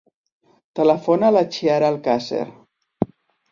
[0.79, 2.43] Telefona a la Chiara Alcacer.